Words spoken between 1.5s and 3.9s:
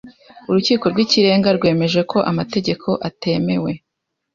rwemeje ko amategeko atemewe.